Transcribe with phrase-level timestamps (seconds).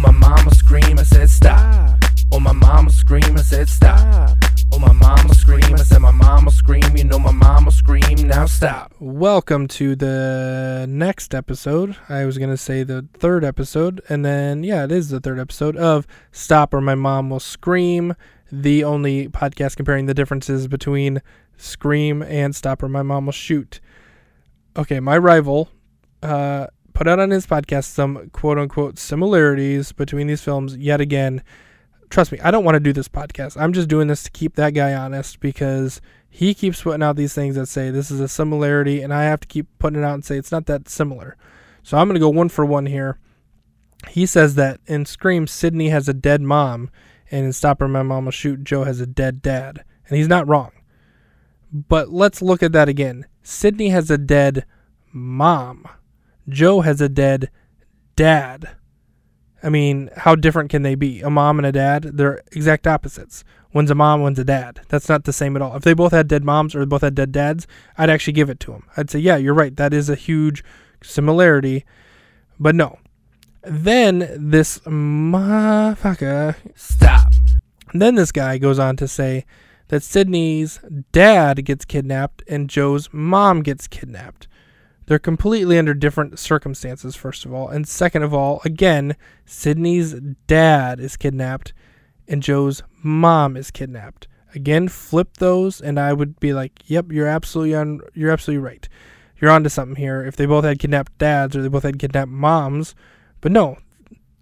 [0.00, 2.02] my mama scream, I said stop.
[2.32, 4.34] Oh my mama scream, I said stop.
[4.72, 8.46] Oh my mama scream, I said my mama scream, you know my mama scream, now
[8.46, 8.94] stop.
[8.98, 11.96] Welcome to the next episode.
[12.08, 15.38] I was going to say the third episode, and then, yeah, it is the third
[15.38, 18.14] episode of Stop or My Mom Will Scream,
[18.50, 21.20] the only podcast comparing the differences between
[21.58, 23.80] Scream and Stop or My Mom Will Shoot.
[24.78, 25.68] Okay, my rival
[26.22, 26.68] uh,
[27.00, 31.42] put out on his podcast some quote unquote similarities between these films yet again.
[32.10, 33.58] Trust me, I don't want to do this podcast.
[33.58, 37.32] I'm just doing this to keep that guy honest because he keeps putting out these
[37.32, 40.12] things that say this is a similarity, and I have to keep putting it out
[40.12, 41.38] and say it's not that similar.
[41.82, 43.18] So I'm going to go one for one here.
[44.10, 46.90] He says that in Scream, Sidney has a dead mom,
[47.30, 49.84] and in Stop or My Mom Will Shoot, Joe has a dead dad.
[50.06, 50.72] And he's not wrong.
[51.72, 53.24] But let's look at that again.
[53.42, 54.66] Sidney has a dead
[55.14, 55.86] mom.
[56.50, 57.50] Joe has a dead
[58.16, 58.70] dad.
[59.62, 61.20] I mean, how different can they be?
[61.20, 63.44] A mom and a dad, they're exact opposites.
[63.72, 64.80] One's a mom, one's a dad.
[64.88, 65.76] That's not the same at all.
[65.76, 68.58] If they both had dead moms or both had dead dads, I'd actually give it
[68.60, 68.84] to them.
[68.96, 69.76] I'd say, yeah, you're right.
[69.76, 70.64] That is a huge
[71.02, 71.84] similarity.
[72.58, 72.98] But no.
[73.62, 77.32] Then this motherfucker, Stop.
[77.92, 79.44] then this guy goes on to say
[79.88, 80.80] that Sidney's
[81.12, 84.48] dad gets kidnapped and Joe's mom gets kidnapped.
[85.10, 87.66] They're completely under different circumstances, first of all.
[87.66, 90.14] And second of all, again, Sidney's
[90.46, 91.72] dad is kidnapped
[92.28, 94.28] and Joe's mom is kidnapped.
[94.54, 98.88] Again, flip those and I would be like, "Yep, you're absolutely on you're absolutely right.
[99.40, 100.22] You're onto something here.
[100.24, 102.94] If they both had kidnapped dads or they both had kidnapped moms,
[103.40, 103.78] but no,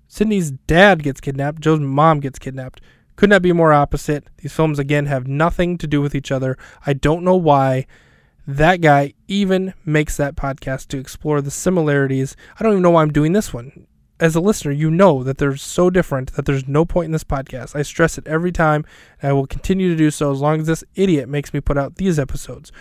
[0.06, 2.82] Sidney's dad gets kidnapped, Joe's mom gets kidnapped.
[3.16, 4.28] Could not be more opposite.
[4.36, 6.58] These films again have nothing to do with each other.
[6.84, 7.86] I don't know why
[8.48, 12.34] that guy even makes that podcast to explore the similarities.
[12.58, 13.86] I don't even know why I'm doing this one.
[14.18, 17.24] As a listener, you know that they're so different that there's no point in this
[17.24, 17.76] podcast.
[17.76, 18.86] I stress it every time,
[19.20, 21.76] and I will continue to do so as long as this idiot makes me put
[21.76, 22.72] out these episodes.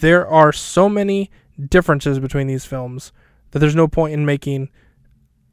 [0.00, 1.30] There are so many
[1.70, 3.12] differences between these films
[3.52, 4.70] that there's no point in making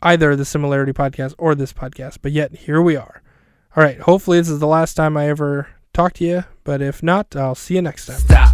[0.01, 2.17] either the similarity podcast or this podcast.
[2.23, 3.21] But yet, here we are.
[3.77, 7.03] All right, hopefully, this is the last time I ever talk to you, but if
[7.03, 8.17] not, I'll see you next time.
[8.17, 8.52] Stop.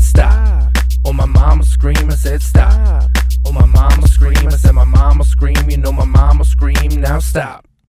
[0.00, 0.72] Said stop.
[1.04, 3.10] Oh my mama scream, I said stop.
[3.44, 7.18] Oh my mama scream, I said my mama scream, you know my mama scream, now
[7.18, 7.67] stop.